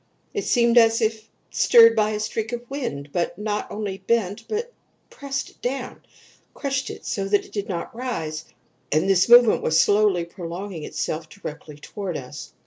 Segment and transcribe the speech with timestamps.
[0.33, 4.45] It seemed as if stirred by a streak of wind, which not only bent it,
[4.49, 4.73] but
[5.11, 6.01] pressed it down
[6.55, 8.45] crushed it so that it did not rise,
[8.91, 12.51] and this movement was slowly prolonging itself directly toward us.